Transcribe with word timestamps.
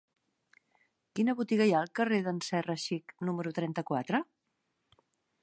Quina 1.19 1.35
botiga 1.41 1.67
hi 1.69 1.75
ha 1.75 1.81
al 1.85 1.91
carrer 1.99 2.19
d'en 2.29 2.41
Serra 2.47 2.77
Xic 2.87 3.15
número 3.31 3.55
trenta-quatre? 3.61 4.25